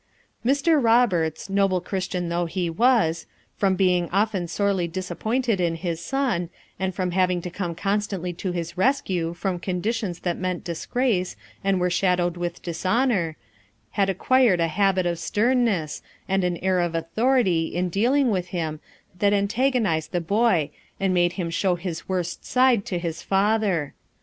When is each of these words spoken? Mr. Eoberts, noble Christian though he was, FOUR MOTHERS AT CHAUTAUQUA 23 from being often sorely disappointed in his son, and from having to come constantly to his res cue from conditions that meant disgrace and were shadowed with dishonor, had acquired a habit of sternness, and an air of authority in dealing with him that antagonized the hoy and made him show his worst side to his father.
Mr. 0.43 0.81
Eoberts, 0.81 1.47
noble 1.47 1.79
Christian 1.79 2.29
though 2.29 2.47
he 2.47 2.71
was, 2.71 3.27
FOUR 3.57 3.69
MOTHERS 3.69 3.73
AT 3.73 3.75
CHAUTAUQUA 3.75 3.75
23 3.75 3.75
from 3.75 3.75
being 3.75 4.09
often 4.41 4.47
sorely 4.47 4.87
disappointed 4.87 5.61
in 5.61 5.75
his 5.75 6.01
son, 6.03 6.49
and 6.79 6.95
from 6.95 7.11
having 7.11 7.39
to 7.43 7.51
come 7.51 7.75
constantly 7.75 8.33
to 8.33 8.51
his 8.51 8.75
res 8.75 8.99
cue 9.01 9.35
from 9.35 9.59
conditions 9.59 10.21
that 10.21 10.39
meant 10.39 10.63
disgrace 10.63 11.35
and 11.63 11.79
were 11.79 11.91
shadowed 11.91 12.35
with 12.35 12.63
dishonor, 12.63 13.37
had 13.91 14.09
acquired 14.09 14.59
a 14.59 14.69
habit 14.69 15.05
of 15.05 15.19
sternness, 15.19 16.01
and 16.27 16.43
an 16.43 16.57
air 16.63 16.79
of 16.79 16.95
authority 16.95 17.67
in 17.67 17.87
dealing 17.89 18.31
with 18.31 18.47
him 18.47 18.79
that 19.19 19.33
antagonized 19.33 20.11
the 20.11 20.25
hoy 20.27 20.71
and 20.99 21.13
made 21.13 21.33
him 21.33 21.51
show 21.51 21.75
his 21.75 22.09
worst 22.09 22.43
side 22.43 22.87
to 22.87 22.97
his 22.97 23.21
father. 23.21 23.93